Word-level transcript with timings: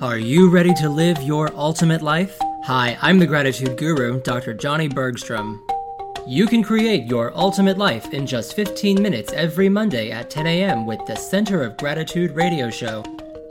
Are 0.00 0.18
you 0.18 0.50
ready 0.50 0.74
to 0.74 0.88
live 0.88 1.22
your 1.22 1.54
ultimate 1.54 2.02
life? 2.02 2.36
Hi, 2.64 2.98
I'm 3.00 3.20
the 3.20 3.26
gratitude 3.26 3.78
guru, 3.78 4.20
Dr. 4.20 4.52
Johnny 4.52 4.88
Bergstrom. 4.88 5.64
You 6.26 6.48
can 6.48 6.64
create 6.64 7.06
your 7.06 7.32
ultimate 7.36 7.78
life 7.78 8.12
in 8.12 8.26
just 8.26 8.54
15 8.54 9.00
minutes 9.00 9.32
every 9.32 9.68
Monday 9.68 10.10
at 10.10 10.30
10 10.30 10.48
a.m. 10.48 10.84
with 10.84 10.98
the 11.06 11.14
Center 11.14 11.62
of 11.62 11.76
Gratitude 11.76 12.32
radio 12.32 12.70
show. 12.70 13.04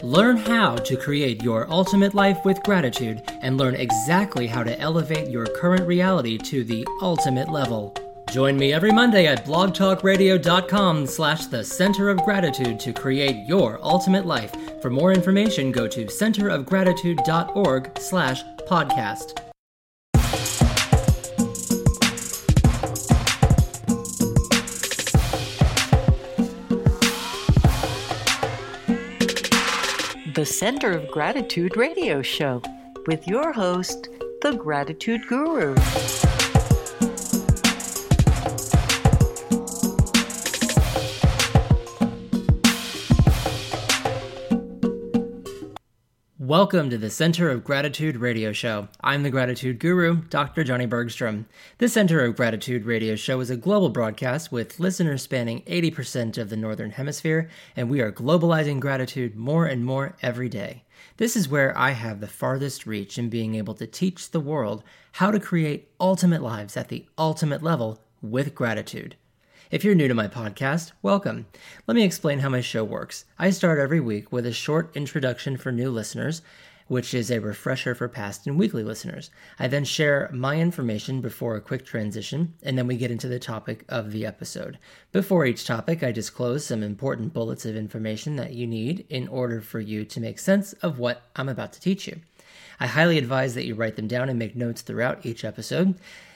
Learn 0.03 0.35
how 0.35 0.75
to 0.75 0.97
create 0.97 1.41
your 1.41 1.71
ultimate 1.71 2.13
life 2.13 2.43
with 2.43 2.61
gratitude 2.63 3.21
and 3.41 3.57
learn 3.57 3.75
exactly 3.75 4.45
how 4.45 4.63
to 4.63 4.77
elevate 4.81 5.29
your 5.29 5.45
current 5.45 5.87
reality 5.87 6.37
to 6.39 6.65
the 6.65 6.85
ultimate 7.01 7.47
level. 7.47 7.95
Join 8.33 8.57
me 8.57 8.73
every 8.73 8.91
Monday 8.91 9.27
at 9.27 9.45
blogtalkradio.com 9.45 11.05
slash 11.05 11.45
the 11.45 11.63
center 11.63 12.09
of 12.09 12.17
gratitude 12.23 12.79
to 12.79 12.91
create 12.91 13.47
your 13.47 13.77
ultimate 13.83 14.25
life. 14.25 14.51
For 14.81 14.89
more 14.89 15.13
information, 15.13 15.71
go 15.71 15.87
to 15.89 16.05
centerofgratitude.org 16.05 17.99
slash 17.99 18.43
podcast. 18.67 19.37
The 30.33 30.45
Center 30.47 30.89
of 30.89 31.07
Gratitude 31.11 31.77
radio 31.77 32.23
show 32.23 32.63
with 33.05 33.27
your 33.27 33.53
host, 33.53 34.09
the 34.41 34.53
Gratitude 34.53 35.27
Guru. 35.27 35.75
Welcome 46.43 46.89
to 46.89 46.97
the 46.97 47.09
Center 47.09 47.49
of 47.49 47.63
Gratitude 47.63 48.17
radio 48.17 48.51
show. 48.51 48.89
I'm 48.99 49.23
the 49.23 49.29
Gratitude 49.29 49.79
Guru, 49.79 50.23
Dr. 50.23 50.65
Johnny 50.65 50.85
Bergstrom. 50.85 51.45
The 51.77 51.87
Center 51.87 52.19
of 52.19 52.35
Gratitude 52.35 52.83
radio 52.83 53.15
show 53.15 53.39
is 53.39 53.49
a 53.49 53.55
global 53.55 53.87
broadcast 53.87 54.51
with 54.51 54.77
listeners 54.77 55.21
spanning 55.21 55.61
80% 55.61 56.37
of 56.37 56.49
the 56.49 56.57
Northern 56.57 56.91
Hemisphere, 56.91 57.49
and 57.77 57.89
we 57.89 58.01
are 58.01 58.11
globalizing 58.11 58.81
gratitude 58.81 59.37
more 59.37 59.65
and 59.67 59.85
more 59.85 60.17
every 60.21 60.49
day. 60.49 60.83
This 61.15 61.37
is 61.37 61.47
where 61.47 61.77
I 61.77 61.91
have 61.91 62.19
the 62.19 62.27
farthest 62.27 62.85
reach 62.85 63.17
in 63.17 63.29
being 63.29 63.55
able 63.55 63.75
to 63.75 63.87
teach 63.87 64.31
the 64.31 64.41
world 64.41 64.83
how 65.13 65.31
to 65.31 65.39
create 65.39 65.91
ultimate 65.97 66.41
lives 66.41 66.75
at 66.75 66.89
the 66.89 67.05
ultimate 67.17 67.63
level 67.63 68.01
with 68.21 68.53
gratitude. 68.53 69.15
If 69.73 69.83
you're 69.83 69.95
new 69.95 70.07
to 70.07 70.13
my 70.13 70.27
podcast, 70.27 70.91
welcome. 71.01 71.47
Let 71.87 71.95
me 71.95 72.03
explain 72.03 72.37
how 72.37 72.49
my 72.49 72.61
show 72.61 72.83
works. 72.83 73.25
I 73.39 73.49
start 73.49 73.79
every 73.79 73.99
week 73.99 74.31
with 74.31 74.45
a 74.45 74.53
short 74.53 74.95
introduction 74.95 75.57
for 75.57 75.71
new 75.71 75.89
listeners, 75.89 76.43
which 76.85 77.15
is 77.15 77.31
a 77.31 77.39
refresher 77.39 77.95
for 77.95 78.07
past 78.07 78.45
and 78.45 78.55
weekly 78.55 78.83
listeners. 78.83 79.31
I 79.57 79.67
then 79.67 79.83
share 79.83 80.29
my 80.31 80.59
information 80.59 81.21
before 81.21 81.55
a 81.55 81.59
quick 81.59 81.87
transition, 81.87 82.53
and 82.61 82.77
then 82.77 82.85
we 82.85 82.97
get 82.97 83.09
into 83.09 83.27
the 83.27 83.39
topic 83.39 83.83
of 83.89 84.11
the 84.11 84.27
episode. 84.27 84.77
Before 85.11 85.43
each 85.43 85.65
topic, 85.65 86.03
I 86.03 86.11
disclose 86.11 86.63
some 86.63 86.83
important 86.83 87.33
bullets 87.33 87.65
of 87.65 87.75
information 87.75 88.35
that 88.35 88.53
you 88.53 88.67
need 88.67 89.07
in 89.09 89.27
order 89.27 89.59
for 89.59 89.79
you 89.79 90.05
to 90.05 90.21
make 90.21 90.37
sense 90.37 90.73
of 90.83 90.99
what 90.99 91.23
I'm 91.35 91.49
about 91.49 91.73
to 91.73 91.81
teach 91.81 92.05
you. 92.05 92.19
I 92.79 92.85
highly 92.85 93.17
advise 93.17 93.55
that 93.55 93.65
you 93.65 93.73
write 93.73 93.95
them 93.95 94.07
down 94.07 94.29
and 94.29 94.37
make 94.37 94.55
notes 94.55 94.83
throughout 94.83 95.25
each 95.25 95.43
episode. 95.43 95.95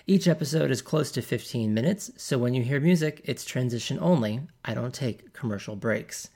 Each 0.09 0.25
episode 0.25 0.71
is 0.71 0.81
close 0.81 1.11
to 1.11 1.21
15 1.21 1.73
minutes, 1.73 2.11
so 2.15 2.37
when 2.37 2.53
you 2.53 2.63
hear 2.63 2.79
music, 2.79 3.19
it's 3.25 3.43
transition 3.43 3.99
only. 3.99 4.39
I 4.63 4.73
don't 4.73 4.93
take 4.93 5.33
commercial 5.33 5.75
breaks. 5.75 6.29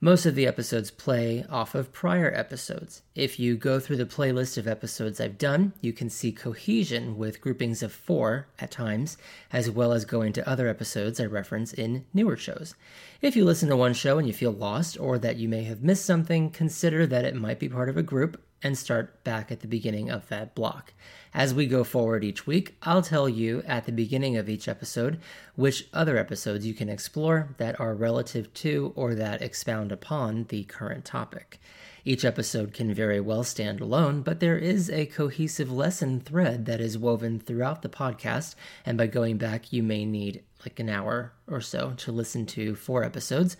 Most 0.00 0.24
of 0.24 0.34
the 0.34 0.46
episodes 0.46 0.90
play 0.90 1.44
off 1.50 1.74
of 1.74 1.92
prior 1.92 2.32
episodes. 2.34 3.02
If 3.14 3.38
you 3.38 3.54
go 3.54 3.78
through 3.78 3.98
the 3.98 4.06
playlist 4.06 4.56
of 4.56 4.66
episodes 4.66 5.20
I've 5.20 5.36
done, 5.36 5.74
you 5.82 5.92
can 5.92 6.08
see 6.08 6.32
cohesion 6.32 7.18
with 7.18 7.42
groupings 7.42 7.82
of 7.82 7.92
four 7.92 8.46
at 8.58 8.70
times, 8.70 9.18
as 9.52 9.70
well 9.70 9.92
as 9.92 10.06
going 10.06 10.32
to 10.32 10.48
other 10.48 10.66
episodes 10.66 11.20
I 11.20 11.26
reference 11.26 11.74
in 11.74 12.06
newer 12.14 12.38
shows. 12.38 12.74
If 13.20 13.36
you 13.36 13.44
listen 13.44 13.68
to 13.68 13.76
one 13.76 13.92
show 13.92 14.16
and 14.16 14.26
you 14.26 14.32
feel 14.32 14.52
lost 14.52 14.98
or 14.98 15.18
that 15.18 15.36
you 15.36 15.50
may 15.50 15.64
have 15.64 15.82
missed 15.82 16.06
something, 16.06 16.48
consider 16.48 17.06
that 17.08 17.26
it 17.26 17.36
might 17.36 17.58
be 17.58 17.68
part 17.68 17.90
of 17.90 17.98
a 17.98 18.02
group 18.02 18.40
and 18.62 18.76
start 18.76 19.22
back 19.24 19.50
at 19.50 19.60
the 19.60 19.66
beginning 19.66 20.10
of 20.10 20.28
that 20.28 20.54
block. 20.54 20.92
As 21.34 21.54
we 21.54 21.66
go 21.66 21.82
forward 21.84 22.24
each 22.24 22.46
week, 22.46 22.76
I'll 22.82 23.02
tell 23.02 23.28
you 23.28 23.62
at 23.66 23.86
the 23.86 23.92
beginning 23.92 24.36
of 24.36 24.48
each 24.48 24.68
episode 24.68 25.20
which 25.54 25.88
other 25.92 26.16
episodes 26.16 26.66
you 26.66 26.74
can 26.74 26.88
explore 26.88 27.54
that 27.58 27.78
are 27.80 27.94
relative 27.94 28.52
to 28.54 28.92
or 28.94 29.14
that 29.14 29.42
expound 29.42 29.92
upon 29.92 30.44
the 30.44 30.64
current 30.64 31.04
topic. 31.04 31.58
Each 32.04 32.24
episode 32.24 32.74
can 32.74 32.92
very 32.92 33.20
well 33.20 33.44
stand 33.44 33.80
alone, 33.80 34.22
but 34.22 34.40
there 34.40 34.58
is 34.58 34.90
a 34.90 35.06
cohesive 35.06 35.70
lesson 35.70 36.20
thread 36.20 36.66
that 36.66 36.80
is 36.80 36.98
woven 36.98 37.38
throughout 37.38 37.82
the 37.82 37.88
podcast, 37.88 38.56
and 38.84 38.98
by 38.98 39.06
going 39.06 39.38
back, 39.38 39.72
you 39.72 39.84
may 39.84 40.04
need 40.04 40.42
like 40.64 40.80
an 40.80 40.88
hour 40.88 41.32
or 41.46 41.60
so 41.60 41.92
to 41.98 42.12
listen 42.12 42.44
to 42.46 42.74
four 42.74 43.04
episodes 43.04 43.56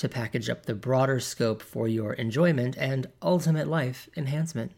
to 0.00 0.08
package 0.08 0.50
up 0.50 0.66
the 0.66 0.74
broader 0.74 1.20
scope 1.20 1.62
for 1.62 1.86
your 1.86 2.14
enjoyment 2.14 2.76
and 2.78 3.06
ultimate 3.22 3.68
life 3.68 4.08
enhancement. 4.16 4.72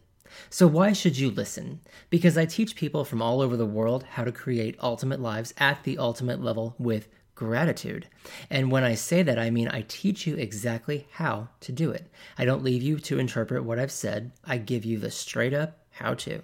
So, 0.49 0.67
why 0.67 0.93
should 0.93 1.17
you 1.17 1.29
listen? 1.31 1.81
Because 2.09 2.37
I 2.37 2.45
teach 2.45 2.75
people 2.75 3.05
from 3.05 3.21
all 3.21 3.41
over 3.41 3.55
the 3.55 3.65
world 3.65 4.03
how 4.11 4.23
to 4.23 4.31
create 4.31 4.77
ultimate 4.81 5.19
lives 5.19 5.53
at 5.57 5.83
the 5.83 5.97
ultimate 5.97 6.41
level 6.41 6.75
with 6.77 7.07
gratitude. 7.35 8.07
And 8.49 8.71
when 8.71 8.83
I 8.83 8.95
say 8.95 9.23
that, 9.23 9.39
I 9.39 9.49
mean 9.49 9.67
I 9.67 9.85
teach 9.87 10.27
you 10.27 10.35
exactly 10.35 11.07
how 11.11 11.49
to 11.61 11.71
do 11.71 11.91
it. 11.91 12.07
I 12.37 12.45
don't 12.45 12.63
leave 12.63 12.81
you 12.81 12.99
to 12.99 13.19
interpret 13.19 13.63
what 13.63 13.79
I've 13.79 13.91
said, 13.91 14.31
I 14.43 14.57
give 14.57 14.85
you 14.85 14.97
the 14.99 15.11
straight 15.11 15.53
up 15.53 15.79
how 15.91 16.13
to. 16.15 16.41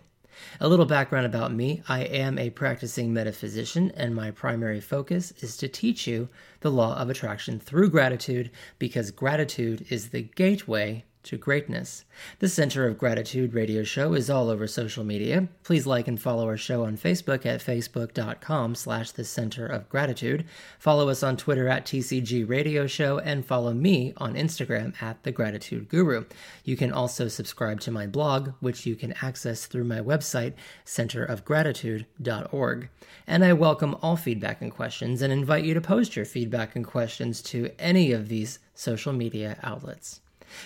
A 0.60 0.70
little 0.70 0.86
background 0.86 1.26
about 1.26 1.54
me. 1.54 1.82
I 1.88 2.02
am 2.02 2.38
a 2.38 2.50
practicing 2.50 3.14
metaphysician, 3.14 3.92
and 3.96 4.16
my 4.16 4.32
primary 4.32 4.80
focus 4.80 5.34
is 5.40 5.58
to 5.58 5.68
teach 5.68 6.08
you 6.08 6.30
the 6.62 6.72
law 6.72 6.98
of 6.98 7.10
attraction 7.10 7.60
through 7.60 7.90
gratitude 7.90 8.52
because 8.78 9.12
gratitude 9.12 9.86
is 9.90 10.10
the 10.10 10.22
gateway 10.22 11.04
to 11.30 11.38
greatness. 11.38 12.04
The 12.40 12.50
Center 12.50 12.88
of 12.88 12.98
Gratitude 12.98 13.54
radio 13.54 13.84
show 13.84 14.16
is 14.16 14.32
all 14.32 14.50
over 14.50 14.66
social 14.66 15.04
media. 15.04 15.48
Please 15.64 15.86
like 15.86 16.08
and 16.08 16.20
follow 16.20 16.48
our 16.48 16.58
show 16.58 16.86
on 16.86 16.98
Facebook 16.98 17.46
at 17.46 17.62
facebook.com 17.62 18.74
slash 18.74 19.12
the 19.12 19.24
Center 19.24 19.68
of 19.68 19.88
Gratitude. 19.90 20.44
Follow 20.80 21.08
us 21.08 21.22
on 21.22 21.38
Twitter 21.38 21.68
at 21.68 21.86
TCG 21.86 22.50
Radio 22.50 22.88
Show 22.88 23.20
and 23.20 23.46
follow 23.46 23.76
me 23.76 24.12
on 24.18 24.34
Instagram 24.34 25.00
at 25.04 25.22
The 25.22 25.32
Gratitude 25.32 25.88
Guru. 25.88 26.26
You 26.64 26.76
can 26.76 26.92
also 26.92 27.28
subscribe 27.28 27.80
to 27.82 27.92
my 27.92 28.08
blog, 28.08 28.54
which 28.60 28.88
you 28.88 28.96
can 28.96 29.14
access 29.22 29.68
through 29.68 29.84
my 29.84 30.00
website, 30.00 30.54
centerofgratitude.org. 30.84 32.90
And 33.28 33.46
I 33.46 33.54
welcome 33.54 33.96
all 34.02 34.16
feedback 34.16 34.64
and 34.64 34.72
questions 34.72 35.22
and 35.22 35.32
invite 35.32 35.64
you 35.64 35.76
to 35.76 35.82
post 35.82 36.16
your 36.16 36.26
feedback 36.26 36.76
and 36.76 36.84
questions 36.84 37.44
to 37.44 37.70
any 37.78 38.14
of 38.14 38.30
these 38.30 38.58
social 38.74 39.14
media 39.14 39.60
outlets. 39.62 40.22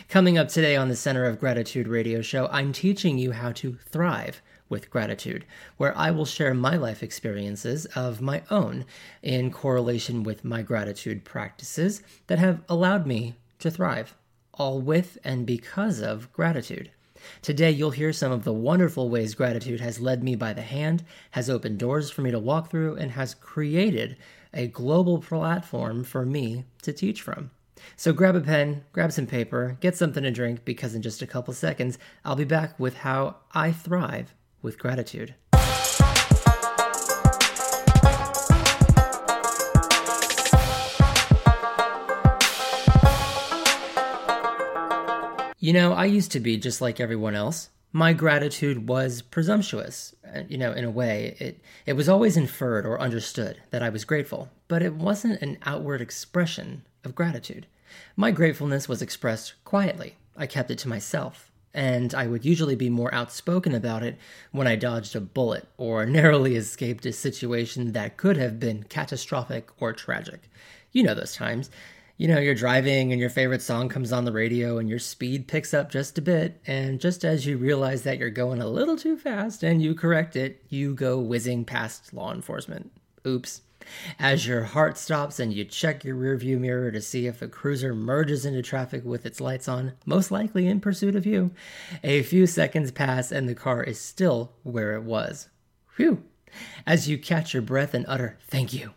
Coming 0.09 0.37
up 0.37 0.47
today 0.47 0.75
on 0.75 0.89
the 0.89 0.95
Center 0.95 1.25
of 1.25 1.39
Gratitude 1.39 1.87
radio 1.87 2.21
show, 2.21 2.47
I'm 2.51 2.71
teaching 2.71 3.17
you 3.17 3.31
how 3.31 3.51
to 3.53 3.77
thrive 3.89 4.41
with 4.69 4.89
gratitude, 4.89 5.45
where 5.77 5.97
I 5.97 6.11
will 6.11 6.25
share 6.25 6.53
my 6.53 6.75
life 6.75 7.01
experiences 7.01 7.85
of 7.95 8.21
my 8.21 8.43
own 8.51 8.85
in 9.21 9.51
correlation 9.51 10.23
with 10.23 10.43
my 10.43 10.61
gratitude 10.61 11.25
practices 11.25 12.03
that 12.27 12.39
have 12.39 12.61
allowed 12.69 13.05
me 13.07 13.35
to 13.59 13.71
thrive, 13.71 14.15
all 14.53 14.79
with 14.81 15.17
and 15.23 15.45
because 15.45 15.99
of 15.99 16.31
gratitude. 16.31 16.91
Today, 17.41 17.71
you'll 17.71 17.91
hear 17.91 18.13
some 18.13 18.31
of 18.31 18.43
the 18.43 18.53
wonderful 18.53 19.09
ways 19.09 19.33
gratitude 19.33 19.79
has 19.79 19.99
led 19.99 20.23
me 20.23 20.35
by 20.35 20.53
the 20.53 20.61
hand, 20.61 21.03
has 21.31 21.49
opened 21.49 21.79
doors 21.79 22.11
for 22.11 22.21
me 22.21 22.31
to 22.31 22.39
walk 22.39 22.69
through, 22.69 22.95
and 22.97 23.11
has 23.11 23.33
created 23.33 24.17
a 24.53 24.67
global 24.67 25.19
platform 25.19 26.03
for 26.03 26.25
me 26.25 26.65
to 26.81 26.93
teach 26.93 27.21
from. 27.21 27.51
So 27.95 28.13
grab 28.13 28.35
a 28.35 28.41
pen, 28.41 28.83
grab 28.91 29.11
some 29.11 29.27
paper, 29.27 29.77
get 29.79 29.95
something 29.95 30.23
to 30.23 30.31
drink, 30.31 30.65
because 30.65 30.95
in 30.95 31.01
just 31.01 31.21
a 31.21 31.27
couple 31.27 31.53
seconds, 31.53 31.97
I'll 32.25 32.35
be 32.35 32.43
back 32.43 32.79
with 32.79 32.97
how 32.97 33.37
I 33.53 33.71
thrive 33.71 34.33
with 34.61 34.79
gratitude. 34.79 35.35
You 45.59 45.71
know, 45.71 45.93
I 45.93 46.05
used 46.05 46.33
to 46.33 46.41
be 46.41 46.57
just 46.57 46.81
like 46.81 46.99
everyone 46.99 47.35
else. 47.35 47.69
My 47.93 48.11
gratitude 48.11 48.89
was 48.89 49.21
presumptuous. 49.21 50.13
Uh, 50.35 50.41
You 50.49 50.57
know, 50.57 50.73
in 50.73 50.83
a 50.83 50.91
way, 50.91 51.37
it, 51.39 51.61
it 51.85 51.93
was 51.93 52.09
always 52.09 52.35
inferred 52.35 52.85
or 52.85 52.99
understood 52.99 53.61
that 53.69 53.81
I 53.81 53.87
was 53.87 54.03
grateful, 54.03 54.49
but 54.67 54.81
it 54.81 54.95
wasn't 54.95 55.41
an 55.41 55.57
outward 55.63 56.01
expression 56.01 56.83
of 57.03 57.15
gratitude. 57.15 57.67
My 58.15 58.31
gratefulness 58.31 58.89
was 58.89 59.01
expressed 59.01 59.53
quietly. 59.63 60.15
I 60.35 60.47
kept 60.47 60.71
it 60.71 60.79
to 60.79 60.89
myself, 60.89 61.51
and 61.73 62.13
I 62.13 62.27
would 62.27 62.45
usually 62.45 62.75
be 62.75 62.89
more 62.89 63.13
outspoken 63.13 63.73
about 63.73 64.03
it 64.03 64.17
when 64.51 64.67
I 64.67 64.75
dodged 64.75 65.15
a 65.15 65.21
bullet 65.21 65.67
or 65.77 66.05
narrowly 66.07 66.55
escaped 66.55 67.05
a 67.05 67.13
situation 67.13 67.91
that 67.93 68.17
could 68.17 68.37
have 68.37 68.59
been 68.59 68.83
catastrophic 68.83 69.69
or 69.79 69.93
tragic. 69.93 70.49
You 70.91 71.03
know 71.03 71.13
those 71.13 71.35
times. 71.35 71.69
You 72.15 72.27
know, 72.27 72.39
you're 72.39 72.53
driving 72.53 73.11
and 73.11 73.19
your 73.19 73.31
favorite 73.31 73.63
song 73.63 73.89
comes 73.89 74.13
on 74.13 74.23
the 74.23 74.31
radio 74.31 74.77
and 74.77 74.87
your 74.87 74.99
speed 74.99 75.47
picks 75.47 75.73
up 75.73 75.89
just 75.89 76.17
a 76.17 76.21
bit, 76.21 76.61
and 76.67 76.99
just 76.99 77.25
as 77.25 77.45
you 77.45 77.57
realize 77.57 78.03
that 78.03 78.19
you're 78.19 78.29
going 78.29 78.61
a 78.61 78.67
little 78.67 78.95
too 78.95 79.17
fast 79.17 79.63
and 79.63 79.81
you 79.81 79.95
correct 79.95 80.35
it, 80.35 80.63
you 80.69 80.93
go 80.93 81.19
whizzing 81.19 81.65
past 81.65 82.13
law 82.13 82.31
enforcement. 82.31 82.91
Oops. 83.25 83.61
As 84.19 84.47
your 84.47 84.63
heart 84.63 84.97
stops 84.97 85.39
and 85.39 85.53
you 85.53 85.65
check 85.65 86.03
your 86.03 86.15
rearview 86.15 86.59
mirror 86.59 86.91
to 86.91 87.01
see 87.01 87.27
if 87.27 87.41
a 87.41 87.47
cruiser 87.47 87.93
merges 87.93 88.45
into 88.45 88.61
traffic 88.61 89.03
with 89.03 89.25
its 89.25 89.41
lights 89.41 89.67
on, 89.67 89.93
most 90.05 90.31
likely 90.31 90.67
in 90.67 90.79
pursuit 90.79 91.15
of 91.15 91.25
you, 91.25 91.51
a 92.03 92.23
few 92.23 92.47
seconds 92.47 92.91
pass 92.91 93.31
and 93.31 93.47
the 93.47 93.55
car 93.55 93.83
is 93.83 93.99
still 93.99 94.53
where 94.63 94.95
it 94.95 95.03
was. 95.03 95.49
Phew. 95.95 96.23
As 96.85 97.09
you 97.09 97.17
catch 97.17 97.53
your 97.53 97.63
breath 97.63 97.93
and 97.93 98.05
utter, 98.07 98.37
thank 98.47 98.73
you, 98.73 98.93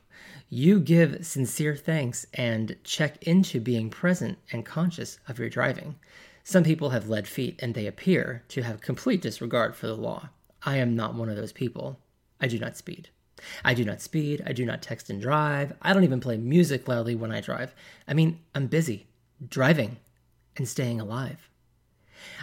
you 0.48 0.78
give 0.78 1.26
sincere 1.26 1.74
thanks 1.74 2.26
and 2.34 2.76
check 2.84 3.22
into 3.22 3.60
being 3.60 3.90
present 3.90 4.38
and 4.52 4.64
conscious 4.64 5.18
of 5.26 5.38
your 5.38 5.48
driving. 5.48 5.96
Some 6.44 6.62
people 6.62 6.90
have 6.90 7.08
lead 7.08 7.26
feet 7.26 7.58
and 7.60 7.74
they 7.74 7.86
appear 7.86 8.44
to 8.48 8.62
have 8.62 8.80
complete 8.80 9.22
disregard 9.22 9.74
for 9.74 9.86
the 9.88 9.96
law. 9.96 10.28
I 10.62 10.76
am 10.76 10.94
not 10.94 11.14
one 11.14 11.28
of 11.28 11.36
those 11.36 11.52
people. 11.52 11.98
I 12.40 12.46
do 12.46 12.58
not 12.58 12.76
speed. 12.76 13.08
I 13.64 13.74
do 13.74 13.84
not 13.84 14.00
speed. 14.00 14.42
I 14.46 14.52
do 14.52 14.64
not 14.64 14.82
text 14.82 15.10
and 15.10 15.20
drive. 15.20 15.72
I 15.82 15.92
don't 15.92 16.04
even 16.04 16.20
play 16.20 16.36
music 16.36 16.88
loudly 16.88 17.14
when 17.14 17.32
I 17.32 17.40
drive. 17.40 17.74
I 18.08 18.14
mean, 18.14 18.40
I'm 18.54 18.66
busy 18.66 19.06
driving 19.46 19.98
and 20.56 20.66
staying 20.66 21.00
alive. 21.00 21.48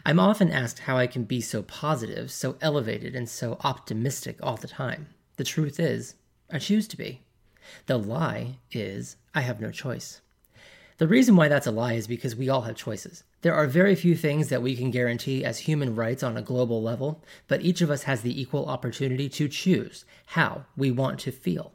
I'm 0.05 0.19
often 0.19 0.51
asked 0.51 0.79
how 0.79 0.97
I 0.97 1.07
can 1.07 1.23
be 1.23 1.41
so 1.41 1.63
positive, 1.63 2.31
so 2.31 2.57
elevated, 2.61 3.15
and 3.15 3.27
so 3.27 3.57
optimistic 3.63 4.37
all 4.41 4.55
the 4.55 4.67
time. 4.67 5.07
The 5.37 5.43
truth 5.43 5.79
is, 5.79 6.15
I 6.51 6.59
choose 6.59 6.87
to 6.89 6.97
be. 6.97 7.21
The 7.87 7.97
lie 7.97 8.59
is, 8.71 9.17
I 9.33 9.41
have 9.41 9.59
no 9.59 9.71
choice. 9.71 10.21
The 10.97 11.07
reason 11.07 11.35
why 11.35 11.47
that's 11.47 11.65
a 11.65 11.71
lie 11.71 11.93
is 11.93 12.05
because 12.05 12.35
we 12.35 12.49
all 12.49 12.61
have 12.61 12.75
choices. 12.75 13.23
There 13.41 13.55
are 13.55 13.65
very 13.65 13.95
few 13.95 14.15
things 14.15 14.49
that 14.49 14.61
we 14.61 14.75
can 14.75 14.91
guarantee 14.91 15.43
as 15.43 15.59
human 15.59 15.95
rights 15.95 16.21
on 16.21 16.37
a 16.37 16.41
global 16.41 16.83
level, 16.83 17.23
but 17.47 17.61
each 17.61 17.81
of 17.81 17.89
us 17.89 18.03
has 18.03 18.21
the 18.21 18.39
equal 18.39 18.67
opportunity 18.67 19.27
to 19.29 19.47
choose 19.47 20.05
how 20.27 20.65
we 20.77 20.91
want 20.91 21.19
to 21.21 21.31
feel. 21.31 21.73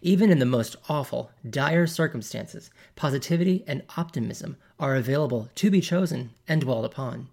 Even 0.00 0.30
in 0.30 0.38
the 0.38 0.46
most 0.46 0.76
awful, 0.88 1.30
dire 1.48 1.86
circumstances, 1.86 2.70
positivity 2.96 3.64
and 3.66 3.82
optimism 3.98 4.56
are 4.78 4.96
available 4.96 5.50
to 5.56 5.70
be 5.70 5.82
chosen 5.82 6.30
and 6.48 6.62
dwelled 6.62 6.86
upon. 6.86 7.28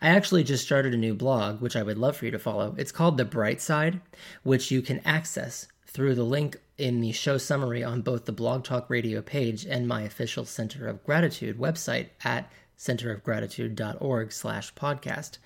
I 0.00 0.08
actually 0.08 0.42
just 0.42 0.64
started 0.64 0.94
a 0.94 0.96
new 0.96 1.12
blog, 1.14 1.60
which 1.60 1.76
I 1.76 1.82
would 1.82 1.98
love 1.98 2.16
for 2.16 2.24
you 2.24 2.30
to 2.30 2.38
follow. 2.38 2.74
It's 2.78 2.92
called 2.92 3.18
The 3.18 3.26
Bright 3.26 3.60
Side, 3.60 4.00
which 4.42 4.70
you 4.70 4.80
can 4.80 5.00
access 5.04 5.68
through 5.92 6.14
the 6.14 6.24
link 6.24 6.56
in 6.78 7.00
the 7.00 7.12
show 7.12 7.36
summary 7.36 7.84
on 7.84 8.00
both 8.00 8.24
the 8.24 8.32
Blog 8.32 8.64
Talk 8.64 8.88
Radio 8.88 9.20
page 9.20 9.66
and 9.66 9.86
my 9.86 10.02
official 10.02 10.44
Center 10.44 10.88
of 10.88 11.04
Gratitude 11.04 11.58
website 11.58 12.08
at 12.24 12.50
centerofgratitude.org 12.78 14.32
slash 14.32 14.74
podcast. 14.74 15.38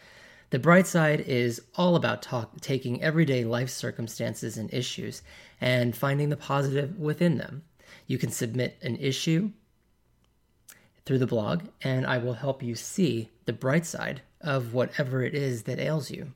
The 0.50 0.60
bright 0.60 0.86
side 0.86 1.20
is 1.20 1.60
all 1.74 1.96
about 1.96 2.22
talk, 2.22 2.60
taking 2.60 3.02
everyday 3.02 3.44
life 3.44 3.68
circumstances 3.68 4.56
and 4.56 4.72
issues 4.72 5.22
and 5.60 5.96
finding 5.96 6.28
the 6.28 6.36
positive 6.36 6.96
within 6.96 7.38
them. 7.38 7.64
You 8.06 8.16
can 8.16 8.30
submit 8.30 8.78
an 8.82 8.96
issue 8.96 9.50
through 11.04 11.18
the 11.18 11.26
blog, 11.26 11.64
and 11.82 12.06
I 12.06 12.18
will 12.18 12.34
help 12.34 12.62
you 12.62 12.76
see 12.76 13.30
the 13.44 13.52
bright 13.52 13.84
side 13.84 14.22
of 14.40 14.72
whatever 14.72 15.24
it 15.24 15.34
is 15.34 15.64
that 15.64 15.80
ails 15.80 16.10
you. 16.10 16.32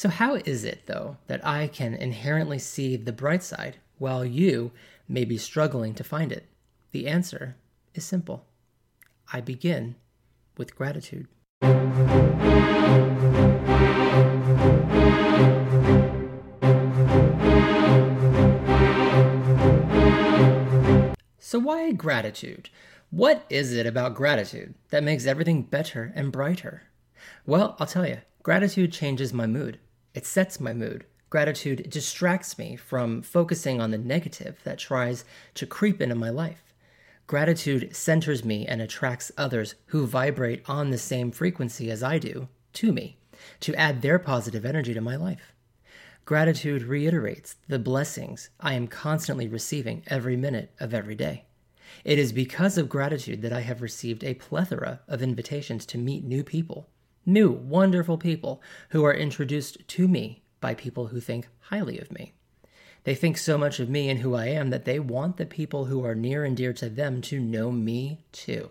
So, 0.00 0.08
how 0.08 0.36
is 0.36 0.64
it, 0.64 0.86
though, 0.86 1.18
that 1.26 1.46
I 1.46 1.66
can 1.66 1.92
inherently 1.92 2.58
see 2.58 2.96
the 2.96 3.12
bright 3.12 3.42
side 3.42 3.76
while 3.98 4.24
you 4.24 4.72
may 5.06 5.26
be 5.26 5.36
struggling 5.36 5.92
to 5.92 6.02
find 6.02 6.32
it? 6.32 6.46
The 6.92 7.06
answer 7.06 7.56
is 7.92 8.02
simple 8.02 8.46
I 9.30 9.42
begin 9.42 9.96
with 10.56 10.74
gratitude. 10.74 11.28
So, 21.38 21.58
why 21.58 21.92
gratitude? 21.92 22.70
What 23.10 23.44
is 23.50 23.74
it 23.74 23.84
about 23.84 24.14
gratitude 24.14 24.72
that 24.88 25.04
makes 25.04 25.26
everything 25.26 25.60
better 25.60 26.10
and 26.14 26.32
brighter? 26.32 26.84
Well, 27.44 27.76
I'll 27.78 27.86
tell 27.86 28.08
you, 28.08 28.22
gratitude 28.42 28.94
changes 28.94 29.34
my 29.34 29.46
mood. 29.46 29.78
It 30.14 30.26
sets 30.26 30.60
my 30.60 30.72
mood. 30.72 31.04
Gratitude 31.28 31.88
distracts 31.88 32.58
me 32.58 32.74
from 32.74 33.22
focusing 33.22 33.80
on 33.80 33.92
the 33.92 33.98
negative 33.98 34.58
that 34.64 34.78
tries 34.78 35.24
to 35.54 35.66
creep 35.66 36.00
into 36.00 36.16
my 36.16 36.30
life. 36.30 36.74
Gratitude 37.28 37.94
centers 37.94 38.44
me 38.44 38.66
and 38.66 38.82
attracts 38.82 39.30
others 39.38 39.76
who 39.86 40.06
vibrate 40.06 40.68
on 40.68 40.90
the 40.90 40.98
same 40.98 41.30
frequency 41.30 41.88
as 41.88 42.02
I 42.02 42.18
do 42.18 42.48
to 42.72 42.92
me 42.92 43.18
to 43.60 43.74
add 43.76 44.02
their 44.02 44.18
positive 44.18 44.66
energy 44.66 44.94
to 44.94 45.00
my 45.00 45.14
life. 45.14 45.52
Gratitude 46.24 46.82
reiterates 46.82 47.56
the 47.68 47.78
blessings 47.78 48.50
I 48.58 48.74
am 48.74 48.88
constantly 48.88 49.46
receiving 49.46 50.02
every 50.08 50.36
minute 50.36 50.72
of 50.80 50.92
every 50.92 51.14
day. 51.14 51.44
It 52.04 52.18
is 52.18 52.32
because 52.32 52.78
of 52.78 52.88
gratitude 52.88 53.42
that 53.42 53.52
I 53.52 53.60
have 53.60 53.82
received 53.82 54.24
a 54.24 54.34
plethora 54.34 55.00
of 55.08 55.22
invitations 55.22 55.86
to 55.86 55.98
meet 55.98 56.24
new 56.24 56.44
people, 56.44 56.88
new, 57.26 57.50
wonderful 57.50 58.18
people 58.18 58.62
who 58.90 59.04
are 59.04 59.14
introduced 59.14 59.86
to 59.88 60.08
me 60.08 60.42
by 60.60 60.74
people 60.74 61.08
who 61.08 61.20
think 61.20 61.48
highly 61.60 61.98
of 61.98 62.12
me. 62.12 62.32
They 63.04 63.14
think 63.14 63.38
so 63.38 63.56
much 63.56 63.80
of 63.80 63.88
me 63.88 64.10
and 64.10 64.20
who 64.20 64.34
I 64.34 64.46
am 64.46 64.70
that 64.70 64.84
they 64.84 64.98
want 65.00 65.36
the 65.36 65.46
people 65.46 65.86
who 65.86 66.04
are 66.04 66.14
near 66.14 66.44
and 66.44 66.56
dear 66.56 66.72
to 66.74 66.88
them 66.88 67.22
to 67.22 67.40
know 67.40 67.72
me 67.72 68.24
too. 68.32 68.70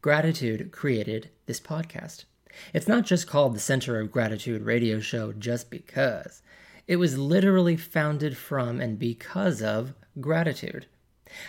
Gratitude 0.00 0.72
created 0.72 1.30
this 1.46 1.60
podcast. 1.60 2.24
It's 2.72 2.88
not 2.88 3.04
just 3.04 3.26
called 3.26 3.54
the 3.54 3.60
Center 3.60 4.00
of 4.00 4.10
Gratitude 4.10 4.62
radio 4.62 5.00
show 5.00 5.32
just 5.32 5.70
because. 5.70 6.42
It 6.86 6.96
was 6.96 7.18
literally 7.18 7.76
founded 7.76 8.36
from 8.36 8.80
and 8.80 8.98
because 8.98 9.60
of 9.60 9.92
gratitude. 10.20 10.86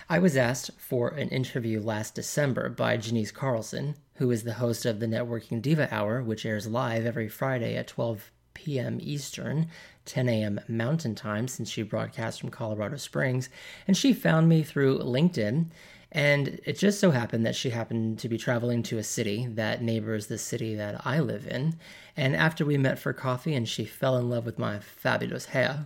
I 0.10 0.20
was 0.20 0.36
asked 0.36 0.72
for 0.80 1.10
an 1.10 1.30
interview 1.30 1.80
last 1.80 2.16
December 2.16 2.68
by 2.68 2.98
Janice 2.98 3.32
Carlson, 3.32 3.96
who 4.18 4.32
is 4.32 4.44
the 4.44 4.54
host 4.54 4.86
of 4.86 5.00
the 5.00 5.06
Networking 5.06 5.62
Diva 5.62 5.88
Hour, 5.94 6.22
which 6.22 6.46
airs 6.46 6.68
live 6.68 7.06
every 7.06 7.28
Friday 7.28 7.76
at 7.76 7.88
12 7.88 8.32
p.m. 8.54 8.98
Eastern, 9.02 9.68
10 10.06 10.28
a.m. 10.28 10.60
Mountain 10.68 11.14
Time, 11.14 11.48
since 11.48 11.70
she 11.70 11.84
broadcasts 11.84 12.40
from 12.40 12.50
Colorado 12.50 12.98
Springs. 12.98 13.50
And 13.88 13.96
she 13.96 14.14
found 14.14 14.50
me 14.50 14.64
through 14.64 15.00
LinkedIn. 15.00 15.68
And 16.12 16.60
it 16.66 16.80
just 16.80 17.00
so 17.00 17.12
happened 17.12 17.46
that 17.46 17.56
she 17.56 17.70
happened 17.70 18.18
to 18.20 18.30
be 18.30 18.38
traveling 18.38 18.82
to 18.84 18.98
a 18.98 19.04
city 19.04 19.46
that 19.52 19.84
neighbors 19.84 20.28
the 20.28 20.38
city 20.38 20.74
that 20.76 21.06
I 21.06 21.20
live 21.20 21.46
in. 21.46 21.78
And 22.16 22.36
after 22.36 22.66
we 22.66 22.78
met 22.78 22.98
for 22.98 23.14
coffee 23.14 23.54
and 23.54 23.68
she 23.68 23.86
fell 23.86 24.18
in 24.18 24.30
love 24.30 24.46
with 24.46 24.58
my 24.58 24.80
fabulous 24.80 25.46
hair, 25.46 25.86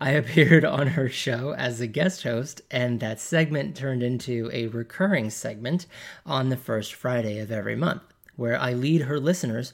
I 0.00 0.10
appeared 0.10 0.64
on 0.64 0.88
her 0.88 1.08
show 1.08 1.54
as 1.54 1.80
a 1.80 1.86
guest 1.86 2.22
host, 2.22 2.62
and 2.70 3.00
that 3.00 3.20
segment 3.20 3.76
turned 3.76 4.02
into 4.02 4.50
a 4.52 4.68
recurring 4.68 5.30
segment 5.30 5.86
on 6.24 6.48
the 6.48 6.56
first 6.56 6.94
Friday 6.94 7.38
of 7.38 7.50
every 7.50 7.76
month, 7.76 8.02
where 8.36 8.58
I 8.58 8.72
lead 8.72 9.02
her 9.02 9.18
listeners 9.18 9.72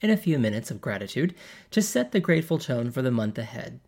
in 0.00 0.10
a 0.10 0.16
few 0.16 0.38
minutes 0.38 0.70
of 0.70 0.80
gratitude 0.80 1.34
to 1.70 1.82
set 1.82 2.12
the 2.12 2.20
grateful 2.20 2.58
tone 2.58 2.90
for 2.90 3.02
the 3.02 3.10
month 3.10 3.38
ahead. 3.38 3.80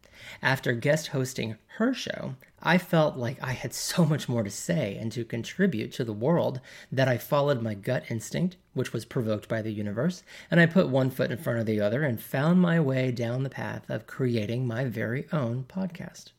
After 0.42 0.72
guest 0.72 1.08
hosting 1.08 1.56
her 1.76 1.94
show, 1.94 2.34
I 2.62 2.78
felt 2.78 3.16
like 3.16 3.42
I 3.42 3.52
had 3.52 3.74
so 3.74 4.04
much 4.04 4.28
more 4.28 4.42
to 4.42 4.50
say 4.50 4.96
and 4.96 5.10
to 5.12 5.24
contribute 5.24 5.92
to 5.92 6.04
the 6.04 6.12
world 6.12 6.60
that 6.90 7.08
I 7.08 7.18
followed 7.18 7.60
my 7.60 7.74
gut 7.74 8.04
instinct, 8.08 8.56
which 8.74 8.92
was 8.92 9.04
provoked 9.04 9.48
by 9.48 9.62
the 9.62 9.72
universe, 9.72 10.22
and 10.50 10.60
I 10.60 10.66
put 10.66 10.88
one 10.88 11.10
foot 11.10 11.30
in 11.30 11.38
front 11.38 11.58
of 11.58 11.66
the 11.66 11.80
other 11.80 12.04
and 12.04 12.20
found 12.20 12.60
my 12.60 12.78
way 12.78 13.10
down 13.10 13.42
the 13.42 13.50
path 13.50 13.88
of 13.90 14.06
creating 14.06 14.66
my 14.66 14.84
very 14.84 15.26
own 15.32 15.64
podcast. 15.64 16.30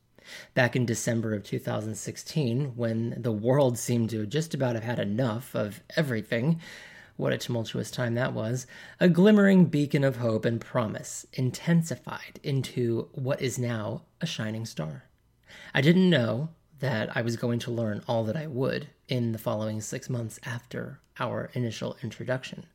Back 0.54 0.76
in 0.76 0.86
December 0.86 1.34
of 1.34 1.44
2016, 1.44 2.78
when 2.78 3.22
the 3.22 3.32
world 3.32 3.78
seemed 3.78 4.10
to 4.12 4.26
just 4.26 4.54
about 4.54 4.76
have 4.76 4.84
had 4.84 5.00
enough 5.00 5.54
of 5.54 5.82
everything, 5.98 6.62
what 7.16 7.34
a 7.34 7.38
tumultuous 7.38 7.92
time 7.92 8.16
that 8.16 8.34
was, 8.34 8.66
a 9.00 9.10
glimmering 9.10 9.66
beacon 9.66 10.04
of 10.04 10.18
hope 10.18 10.46
and 10.46 10.60
promise 10.60 11.26
intensified 11.34 12.40
into 12.44 13.10
what 13.14 13.42
is 13.42 13.60
now 13.60 14.02
a 14.22 14.26
shining 14.26 14.66
star. 14.66 15.04
I 15.74 15.82
didn't 15.82 16.10
know 16.10 16.50
that 16.80 17.16
I 17.16 17.22
was 17.22 17.38
going 17.38 17.60
to 17.60 17.72
learn 17.72 18.04
all 18.08 18.24
that 18.26 18.36
I 18.36 18.48
would 18.48 18.88
in 19.08 19.32
the 19.32 19.38
following 19.38 19.80
six 19.80 20.10
months 20.10 20.40
after 20.44 21.00
our 21.20 21.50
initial 21.54 21.96
introduction. 22.04 22.66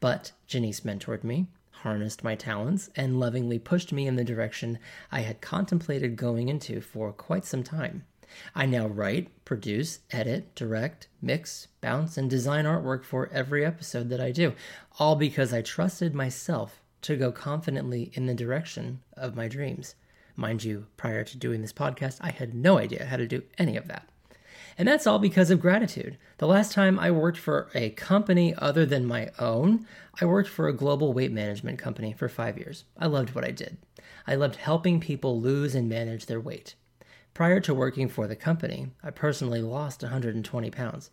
But 0.00 0.32
Janice 0.46 0.80
mentored 0.80 1.24
me, 1.24 1.48
harnessed 1.70 2.24
my 2.24 2.34
talents, 2.34 2.90
and 2.96 3.20
lovingly 3.20 3.58
pushed 3.58 3.92
me 3.92 4.06
in 4.06 4.16
the 4.16 4.24
direction 4.24 4.78
I 5.12 5.20
had 5.20 5.40
contemplated 5.40 6.16
going 6.16 6.48
into 6.48 6.80
for 6.80 7.12
quite 7.12 7.44
some 7.44 7.62
time. 7.62 8.04
I 8.54 8.66
now 8.66 8.86
write, 8.86 9.44
produce, 9.44 10.00
edit, 10.10 10.54
direct, 10.54 11.08
mix, 11.22 11.68
bounce, 11.80 12.16
and 12.16 12.28
design 12.28 12.64
artwork 12.64 13.04
for 13.04 13.28
every 13.32 13.64
episode 13.64 14.08
that 14.10 14.20
I 14.20 14.30
do, 14.30 14.54
all 14.98 15.16
because 15.16 15.52
I 15.52 15.62
trusted 15.62 16.14
myself 16.14 16.82
to 17.02 17.16
go 17.16 17.32
confidently 17.32 18.10
in 18.14 18.26
the 18.26 18.34
direction 18.34 19.00
of 19.16 19.36
my 19.36 19.48
dreams. 19.48 19.94
Mind 20.36 20.64
you, 20.64 20.86
prior 20.96 21.24
to 21.24 21.36
doing 21.36 21.62
this 21.62 21.72
podcast, 21.72 22.18
I 22.20 22.30
had 22.30 22.54
no 22.54 22.78
idea 22.78 23.06
how 23.06 23.16
to 23.16 23.26
do 23.26 23.42
any 23.58 23.76
of 23.76 23.88
that. 23.88 24.08
And 24.76 24.86
that's 24.86 25.06
all 25.06 25.18
because 25.18 25.50
of 25.50 25.60
gratitude. 25.60 26.16
The 26.38 26.46
last 26.46 26.72
time 26.72 27.00
I 27.00 27.10
worked 27.10 27.38
for 27.38 27.68
a 27.74 27.90
company 27.90 28.54
other 28.56 28.86
than 28.86 29.04
my 29.04 29.30
own, 29.40 29.86
I 30.20 30.24
worked 30.24 30.48
for 30.48 30.68
a 30.68 30.72
global 30.72 31.12
weight 31.12 31.32
management 31.32 31.80
company 31.80 32.12
for 32.12 32.28
five 32.28 32.56
years. 32.56 32.84
I 32.96 33.06
loved 33.06 33.34
what 33.34 33.44
I 33.44 33.50
did. 33.50 33.78
I 34.26 34.36
loved 34.36 34.56
helping 34.56 35.00
people 35.00 35.40
lose 35.40 35.74
and 35.74 35.88
manage 35.88 36.26
their 36.26 36.40
weight. 36.40 36.76
Prior 37.38 37.60
to 37.60 37.72
working 37.72 38.08
for 38.08 38.26
the 38.26 38.34
company, 38.34 38.90
I 39.00 39.10
personally 39.10 39.62
lost 39.62 40.02
120 40.02 40.70
pounds. 40.72 41.12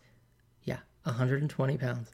Yeah, 0.64 0.80
120 1.04 1.78
pounds. 1.78 2.10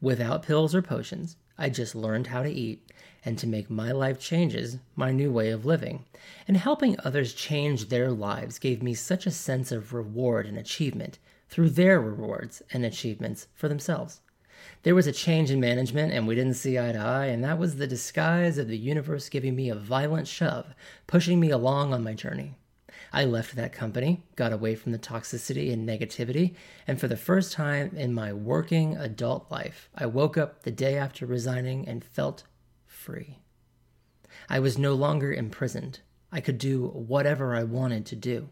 Without 0.00 0.42
pills 0.42 0.74
or 0.74 0.82
potions, 0.82 1.36
I 1.56 1.68
just 1.68 1.94
learned 1.94 2.26
how 2.26 2.42
to 2.42 2.50
eat 2.50 2.90
and 3.24 3.38
to 3.38 3.46
make 3.46 3.70
my 3.70 3.92
life 3.92 4.18
changes 4.18 4.78
my 4.96 5.12
new 5.12 5.30
way 5.30 5.50
of 5.50 5.64
living. 5.64 6.04
And 6.48 6.56
helping 6.56 6.96
others 7.04 7.32
change 7.32 7.90
their 7.90 8.10
lives 8.10 8.58
gave 8.58 8.82
me 8.82 8.92
such 8.92 9.24
a 9.24 9.30
sense 9.30 9.70
of 9.70 9.94
reward 9.94 10.46
and 10.46 10.58
achievement 10.58 11.20
through 11.48 11.70
their 11.70 12.00
rewards 12.00 12.60
and 12.72 12.84
achievements 12.84 13.46
for 13.54 13.68
themselves. 13.68 14.20
There 14.82 14.96
was 14.96 15.06
a 15.06 15.12
change 15.12 15.52
in 15.52 15.60
management, 15.60 16.12
and 16.12 16.26
we 16.26 16.34
didn't 16.34 16.54
see 16.54 16.76
eye 16.76 16.90
to 16.90 16.98
eye, 16.98 17.26
and 17.26 17.44
that 17.44 17.60
was 17.60 17.76
the 17.76 17.86
disguise 17.86 18.58
of 18.58 18.66
the 18.66 18.76
universe 18.76 19.28
giving 19.28 19.54
me 19.54 19.68
a 19.68 19.76
violent 19.76 20.26
shove, 20.26 20.74
pushing 21.06 21.38
me 21.38 21.50
along 21.50 21.94
on 21.94 22.02
my 22.02 22.14
journey. 22.14 22.56
I 23.14 23.26
left 23.26 23.54
that 23.54 23.72
company, 23.72 24.24
got 24.34 24.52
away 24.52 24.74
from 24.74 24.90
the 24.90 24.98
toxicity 24.98 25.72
and 25.72 25.88
negativity, 25.88 26.56
and 26.84 26.98
for 26.98 27.06
the 27.06 27.16
first 27.16 27.52
time 27.52 27.92
in 27.96 28.12
my 28.12 28.32
working 28.32 28.96
adult 28.96 29.48
life, 29.52 29.88
I 29.94 30.06
woke 30.06 30.36
up 30.36 30.64
the 30.64 30.72
day 30.72 30.98
after 30.98 31.24
resigning 31.24 31.86
and 31.86 32.04
felt 32.04 32.42
free. 32.88 33.38
I 34.48 34.58
was 34.58 34.76
no 34.76 34.94
longer 34.94 35.32
imprisoned. 35.32 36.00
I 36.32 36.40
could 36.40 36.58
do 36.58 36.88
whatever 36.88 37.54
I 37.54 37.62
wanted 37.62 38.04
to 38.06 38.16
do, 38.16 38.48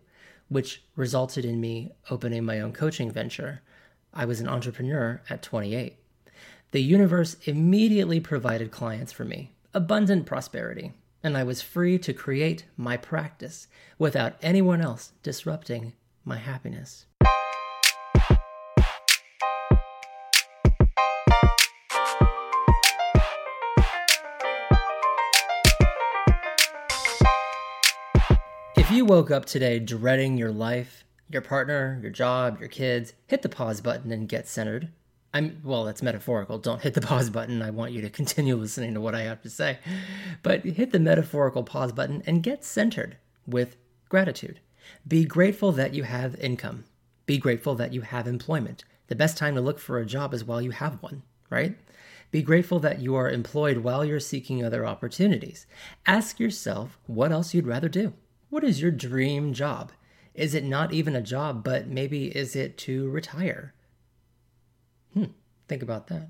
which 0.49 0.85
resulted 0.95 1.45
in 1.45 1.61
me 1.61 1.91
opening 2.09 2.45
my 2.45 2.61
own 2.61 2.73
coaching 2.73 3.11
venture. 3.11 3.63
I 4.15 4.27
was 4.27 4.39
an 4.39 4.49
entrepreneur 4.49 5.23
at 5.29 5.43
28. 5.43 5.97
The 6.71 6.83
universe 6.83 7.37
immediately 7.47 8.21
provided 8.21 8.71
clients 8.71 9.11
for 9.11 9.25
me, 9.25 9.51
abundant 9.75 10.25
prosperity 10.25 10.93
and 11.23 11.37
I 11.37 11.45
was 11.45 11.63
free 11.63 11.99
to 11.99 12.13
create 12.13 12.65
my 12.77 12.97
practice 12.97 13.69
without 13.99 14.35
anyone 14.43 14.81
else 14.81 15.13
disrupting 15.23 15.93
my 16.25 16.37
happiness. 16.37 17.07
If 28.77 28.91
you 28.91 29.05
woke 29.05 29.31
up 29.31 29.45
today 29.45 29.79
dreading 29.79 30.37
your 30.37 30.51
life, 30.51 31.05
your 31.31 31.43
partner, 31.43 31.99
your 32.03 32.11
job, 32.11 32.59
your 32.59 32.69
kids, 32.69 33.15
hit 33.27 33.43
the 33.43 33.49
pause 33.49 33.81
button 33.81 34.11
and 34.11 34.29
get 34.29 34.49
centered. 34.49 34.89
I'm 35.35 35.61
well, 35.65 35.85
that's 35.85 36.03
metaphorical. 36.03 36.59
Don't 36.59 36.83
hit 36.83 36.95
the 36.95 37.01
pause 37.13 37.31
button. 37.31 37.63
I 37.63 37.71
want 37.71 37.93
you 37.93 38.03
to 38.03 38.11
continue 38.11 38.57
listening 38.57 38.95
to 38.95 39.01
what 39.01 39.15
I 39.15 39.23
have 39.23 39.43
to 39.43 39.51
say. 39.51 39.79
But 40.43 40.65
hit 40.65 40.93
the 40.93 41.01
metaphorical 41.01 41.63
pause 41.63 41.93
button 41.93 42.23
and 42.27 42.43
get 42.43 42.65
centered 42.65 43.17
with 43.47 43.77
gratitude. 44.09 44.61
Be 45.07 45.25
grateful 45.25 45.73
that 45.73 45.95
you 45.95 46.03
have 46.03 46.35
income. 46.37 46.85
Be 47.27 47.39
grateful 47.39 47.75
that 47.77 47.93
you 47.93 48.03
have 48.03 48.27
employment. 48.27 48.85
The 49.07 49.15
best 49.15 49.37
time 49.37 49.55
to 49.55 49.61
look 49.61 49.79
for 49.79 49.99
a 49.99 50.07
job 50.07 50.35
is 50.35 50.45
while 50.45 50.61
you 50.61 50.71
have 50.71 51.03
one, 51.03 51.23
right? 51.51 51.77
Be 52.31 52.43
grateful 52.43 52.79
that 52.81 53.01
you 53.01 53.15
are 53.15 53.31
employed 53.31 53.79
while 53.79 54.05
you're 54.05 54.21
seeking 54.21 54.65
other 54.65 54.87
opportunities. 54.87 55.67
Ask 56.07 56.41
yourself 56.41 56.99
what 57.07 57.31
else 57.31 57.53
you'd 57.53 57.67
rather 57.67 57.89
do. 57.89 58.15
What 58.49 58.65
is 58.65 58.81
your 58.81 58.91
dream 58.91 59.53
job? 59.53 59.93
Is 60.35 60.55
it 60.55 60.65
not 60.65 60.93
even 60.93 61.15
a 61.15 61.21
job, 61.21 61.63
but 61.63 61.89
maybe 61.89 62.35
is 62.35 62.57
it 62.57 62.79
to 62.79 63.09
retire? 63.11 63.75
Think 65.73 65.83
about 65.83 66.09
that. 66.09 66.29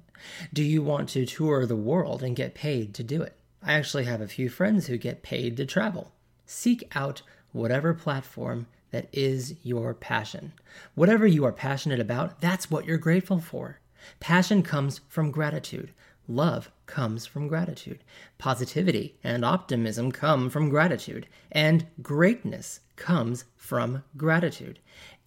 Do 0.52 0.62
you 0.62 0.84
want 0.84 1.08
to 1.08 1.26
tour 1.26 1.66
the 1.66 1.74
world 1.74 2.22
and 2.22 2.36
get 2.36 2.54
paid 2.54 2.94
to 2.94 3.02
do 3.02 3.22
it? 3.22 3.36
I 3.60 3.72
actually 3.72 4.04
have 4.04 4.20
a 4.20 4.28
few 4.28 4.48
friends 4.48 4.86
who 4.86 4.96
get 4.96 5.24
paid 5.24 5.56
to 5.56 5.66
travel. 5.66 6.12
Seek 6.46 6.88
out 6.94 7.22
whatever 7.50 7.92
platform 7.92 8.68
that 8.92 9.08
is 9.12 9.56
your 9.64 9.94
passion. 9.94 10.52
Whatever 10.94 11.26
you 11.26 11.44
are 11.44 11.50
passionate 11.50 11.98
about, 11.98 12.40
that's 12.40 12.70
what 12.70 12.84
you're 12.84 12.98
grateful 12.98 13.40
for. 13.40 13.80
Passion 14.20 14.62
comes 14.62 15.00
from 15.08 15.32
gratitude. 15.32 15.90
Love 16.28 16.70
comes 16.86 17.26
from 17.26 17.48
gratitude. 17.48 18.04
Positivity 18.38 19.16
and 19.24 19.44
optimism 19.44 20.12
come 20.12 20.50
from 20.50 20.68
gratitude. 20.68 21.26
And 21.50 21.88
greatness 22.00 22.78
comes 22.94 23.44
from 23.56 24.04
gratitude. 24.16 24.78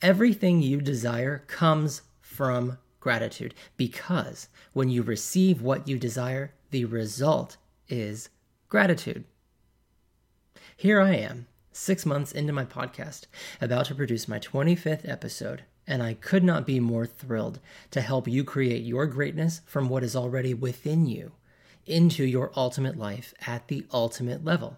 Everything 0.01 0.62
you 0.62 0.79
desire 0.79 1.43
comes 1.48 2.01
from 2.22 2.77
gratitude 3.05 3.53
because 3.77 4.50
when 4.74 4.89
you 4.89 5.03
receive 5.03 5.62
what 5.62 5.88
you 5.88 5.95
desire, 5.95 6.51
the 6.71 6.85
result 6.85 7.55
is 7.88 8.29
gratitude. 8.67 9.24
Here 10.75 11.00
I 11.00 11.13
am, 11.13 11.45
six 11.71 12.03
months 12.03 12.31
into 12.31 12.51
my 12.51 12.65
podcast, 12.65 13.27
about 13.62 13.85
to 13.85 13.93
produce 13.93 14.27
my 14.27 14.39
25th 14.39 15.07
episode, 15.07 15.65
and 15.85 16.01
I 16.01 16.15
could 16.15 16.43
not 16.43 16.65
be 16.65 16.79
more 16.79 17.05
thrilled 17.05 17.59
to 17.91 18.01
help 18.01 18.27
you 18.27 18.43
create 18.43 18.83
your 18.83 19.05
greatness 19.05 19.62
from 19.67 19.88
what 19.88 20.03
is 20.03 20.15
already 20.15 20.55
within 20.55 21.05
you 21.05 21.33
into 21.85 22.25
your 22.25 22.51
ultimate 22.55 22.97
life 22.97 23.35
at 23.45 23.67
the 23.67 23.85
ultimate 23.93 24.43
level. 24.43 24.77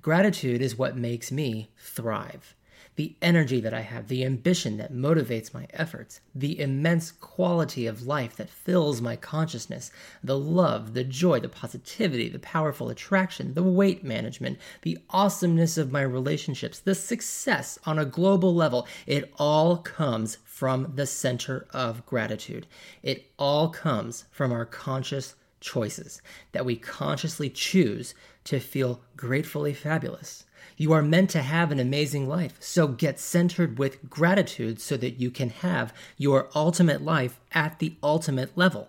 Gratitude 0.00 0.62
is 0.62 0.78
what 0.78 0.96
makes 0.96 1.30
me 1.30 1.68
thrive 1.76 2.54
the 2.98 3.14
energy 3.22 3.60
that 3.60 3.72
I 3.72 3.82
have, 3.82 4.08
the 4.08 4.24
ambition 4.24 4.76
that 4.78 4.92
motivates 4.92 5.54
my 5.54 5.68
efforts, 5.72 6.20
the 6.34 6.58
immense 6.58 7.12
quality 7.12 7.86
of 7.86 8.08
life 8.08 8.34
that 8.34 8.50
fills 8.50 9.00
my 9.00 9.14
consciousness, 9.14 9.92
the 10.24 10.36
love, 10.36 10.94
the 10.94 11.04
joy, 11.04 11.38
the 11.38 11.48
positivity, 11.48 12.28
the 12.28 12.40
powerful 12.40 12.88
attraction, 12.88 13.54
the 13.54 13.62
weight 13.62 14.02
management, 14.02 14.58
the 14.82 14.98
awesomeness 15.10 15.78
of 15.78 15.92
my 15.92 16.02
relationships, 16.02 16.80
the 16.80 16.92
success 16.96 17.78
on 17.86 18.00
a 18.00 18.04
global 18.04 18.52
level. 18.52 18.84
It 19.06 19.32
all 19.38 19.76
comes 19.76 20.38
from 20.44 20.94
the 20.96 21.06
center 21.06 21.68
of 21.70 22.04
gratitude. 22.04 22.66
It 23.04 23.30
all 23.38 23.68
comes 23.68 24.24
from 24.32 24.50
our 24.50 24.66
conscious 24.66 25.36
choices 25.60 26.22
that 26.52 26.64
we 26.64 26.76
consciously 26.76 27.50
choose 27.50 28.14
to 28.44 28.60
feel 28.60 29.00
gratefully 29.16 29.74
fabulous. 29.74 30.44
You 30.76 30.92
are 30.92 31.02
meant 31.02 31.30
to 31.30 31.42
have 31.42 31.72
an 31.72 31.80
amazing 31.80 32.28
life, 32.28 32.56
so 32.60 32.88
get 32.88 33.18
centered 33.18 33.78
with 33.78 34.08
gratitude 34.08 34.80
so 34.80 34.96
that 34.96 35.20
you 35.20 35.30
can 35.30 35.50
have 35.50 35.92
your 36.16 36.48
ultimate 36.54 37.02
life 37.02 37.40
at 37.52 37.78
the 37.78 37.96
ultimate 38.02 38.56
level. 38.56 38.88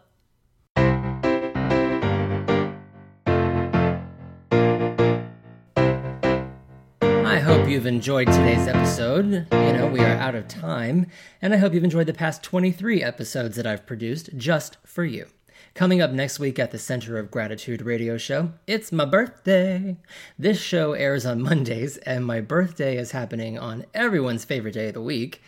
I 7.25 7.39
hope 7.39 7.67
you've 7.67 7.85
enjoyed 7.85 8.27
today's 8.27 8.67
episode. 8.67 9.47
You 9.51 9.73
know, 9.73 9.89
we 9.91 10.01
are 10.01 10.15
out 10.17 10.35
of 10.35 10.47
time, 10.47 11.07
and 11.41 11.53
I 11.53 11.57
hope 11.57 11.73
you've 11.73 11.83
enjoyed 11.83 12.07
the 12.07 12.13
past 12.13 12.43
23 12.43 13.01
episodes 13.01 13.55
that 13.55 13.65
I've 13.65 13.85
produced 13.85 14.29
just 14.37 14.77
for 14.85 15.05
you. 15.05 15.25
Coming 15.73 16.01
up 16.01 16.11
next 16.11 16.39
week 16.39 16.59
at 16.59 16.71
the 16.71 16.77
Center 16.77 17.17
of 17.17 17.31
Gratitude 17.31 17.81
radio 17.81 18.17
show, 18.17 18.51
it's 18.67 18.91
my 18.91 19.05
birthday. 19.05 19.97
This 20.37 20.59
show 20.59 20.93
airs 20.93 21.25
on 21.25 21.41
Mondays, 21.41 21.97
and 21.97 22.25
my 22.25 22.41
birthday 22.41 22.97
is 22.97 23.11
happening 23.11 23.57
on 23.57 23.85
everyone's 23.93 24.45
favorite 24.45 24.73
day 24.73 24.87
of 24.87 24.95
the 24.95 25.01
week, 25.01 25.41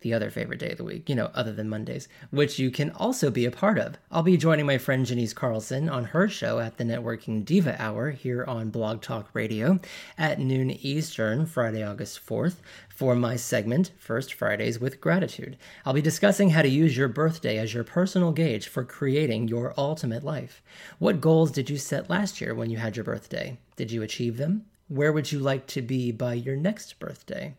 the 0.00 0.14
other 0.14 0.30
favorite 0.30 0.60
day 0.60 0.70
of 0.70 0.78
the 0.78 0.84
week, 0.84 1.08
you 1.08 1.14
know, 1.14 1.30
other 1.34 1.52
than 1.52 1.68
Mondays, 1.68 2.08
which 2.30 2.58
you 2.58 2.70
can 2.70 2.90
also 2.90 3.30
be 3.30 3.44
a 3.44 3.50
part 3.50 3.78
of. 3.78 3.96
I'll 4.10 4.22
be 4.22 4.36
joining 4.36 4.66
my 4.66 4.78
friend 4.78 5.04
Janice 5.04 5.32
Carlson 5.32 5.88
on 5.88 6.04
her 6.04 6.28
show 6.28 6.60
at 6.60 6.76
the 6.76 6.84
Networking 6.84 7.44
Diva 7.44 7.80
Hour 7.82 8.10
here 8.10 8.44
on 8.44 8.70
Blog 8.70 9.02
Talk 9.02 9.28
Radio 9.32 9.80
at 10.16 10.38
noon 10.38 10.70
Eastern, 10.70 11.46
Friday, 11.46 11.82
August 11.82 12.24
4th, 12.24 12.56
for 12.88 13.14
my 13.14 13.36
segment, 13.36 13.92
First 13.98 14.34
Fridays 14.34 14.78
with 14.78 15.00
Gratitude. 15.00 15.56
I'll 15.84 15.92
be 15.92 16.02
discussing 16.02 16.50
how 16.50 16.62
to 16.62 16.68
use 16.68 16.96
your 16.96 17.08
birthday 17.08 17.58
as 17.58 17.74
your 17.74 17.84
personal 17.84 18.32
gauge 18.32 18.68
for 18.68 18.84
creating 18.84 19.48
your 19.48 19.74
ultimate 19.76 20.24
life. 20.24 20.62
What 20.98 21.20
goals 21.20 21.50
did 21.50 21.68
you 21.70 21.76
set 21.76 22.10
last 22.10 22.40
year 22.40 22.54
when 22.54 22.70
you 22.70 22.78
had 22.78 22.96
your 22.96 23.04
birthday? 23.04 23.58
Did 23.76 23.90
you 23.90 24.02
achieve 24.02 24.36
them? 24.36 24.66
Where 24.88 25.12
would 25.12 25.30
you 25.30 25.38
like 25.38 25.66
to 25.66 25.82
be 25.82 26.12
by 26.12 26.32
your 26.32 26.56
next 26.56 26.98
birthday? 26.98 27.52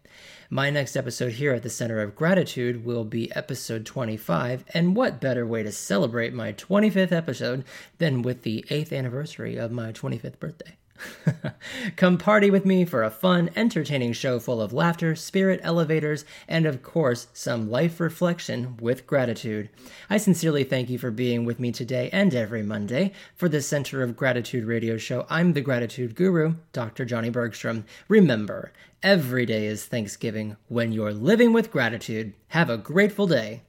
My 0.50 0.72
next 0.72 0.96
episode 0.96 1.34
here 1.34 1.54
at 1.54 1.62
the 1.62 1.70
Center 1.70 2.02
of 2.02 2.16
Gratitude 2.16 2.84
will 2.84 3.04
be 3.04 3.32
episode 3.36 3.86
25, 3.86 4.66
and 4.74 4.96
what 4.96 5.22
better 5.22 5.46
way 5.46 5.62
to 5.62 5.72
celebrate 5.72 6.34
my 6.34 6.54
25th 6.54 7.12
episode 7.12 7.66
than 8.00 8.24
with 8.24 8.42
the 8.42 8.66
8th 8.70 8.92
anniversary 8.92 9.58
of 9.58 9.72
my 9.72 9.92
25th 9.92 10.40
birthday? 10.40 10.79
Come 11.96 12.18
party 12.18 12.50
with 12.50 12.66
me 12.66 12.86
for 12.86 13.04
a 13.04 13.10
fun, 13.10 13.50
entertaining 13.56 14.14
show 14.14 14.40
full 14.40 14.62
of 14.62 14.74
laughter, 14.74 15.16
spirit 15.16 15.60
elevators, 15.64 16.26
and 16.48 16.66
of 16.66 16.82
course, 16.82 17.28
some 17.34 17.70
life 17.70 18.00
reflection 18.00 18.78
with 18.78 19.08
gratitude. 19.08 19.70
I 20.10 20.18
sincerely 20.18 20.64
thank 20.64 20.90
you 20.90 20.98
for 20.98 21.12
being 21.12 21.46
with 21.46 21.60
me 21.60 21.72
today 21.72 22.10
and 22.12 22.34
every 22.34 22.64
Monday. 22.64 23.14
For 23.36 23.50
the 23.50 23.62
Center 23.62 24.04
of 24.04 24.18
Gratitude 24.18 24.66
radio 24.66 24.98
show, 24.98 25.26
I'm 25.30 25.54
the 25.54 25.62
gratitude 25.62 26.16
guru, 26.16 26.56
Dr. 26.74 27.06
Johnny 27.06 27.30
Bergstrom. 27.30 27.86
Remember, 28.08 28.72
every 29.04 29.46
day 29.46 29.66
is 29.66 29.86
Thanksgiving 29.86 30.58
when 30.68 30.92
you're 30.92 31.14
living 31.14 31.54
with 31.54 31.72
gratitude. 31.72 32.34
Have 32.50 32.70
a 32.70 32.78
grateful 32.78 33.28
day. 33.28 33.64